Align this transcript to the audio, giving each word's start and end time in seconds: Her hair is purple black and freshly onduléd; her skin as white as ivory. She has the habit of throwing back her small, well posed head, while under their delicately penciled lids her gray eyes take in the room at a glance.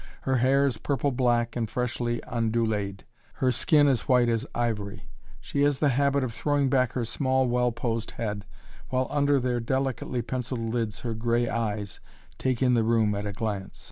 Her 0.21 0.37
hair 0.37 0.65
is 0.65 0.79
purple 0.79 1.11
black 1.11 1.55
and 1.55 1.69
freshly 1.69 2.21
onduléd; 2.21 3.01
her 3.33 3.51
skin 3.51 3.87
as 3.87 4.07
white 4.07 4.29
as 4.29 4.47
ivory. 4.55 5.07
She 5.39 5.61
has 5.61 5.77
the 5.77 5.89
habit 5.89 6.23
of 6.23 6.33
throwing 6.33 6.69
back 6.71 6.93
her 6.93 7.05
small, 7.05 7.47
well 7.47 7.71
posed 7.71 8.09
head, 8.09 8.43
while 8.89 9.05
under 9.11 9.39
their 9.39 9.59
delicately 9.59 10.23
penciled 10.23 10.73
lids 10.73 11.01
her 11.01 11.13
gray 11.13 11.47
eyes 11.47 11.99
take 12.39 12.63
in 12.63 12.73
the 12.73 12.81
room 12.81 13.13
at 13.13 13.27
a 13.27 13.31
glance. 13.31 13.79